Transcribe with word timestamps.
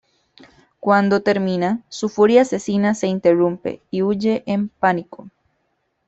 Cuando 0.79 1.21
termina, 1.21 1.83
su 1.87 2.09
furia 2.09 2.41
asesina 2.41 2.95
se 2.95 3.05
interrumpe 3.05 3.83
y 3.91 4.01
huye 4.01 4.41
en 4.47 4.67
pánico. 4.67 5.27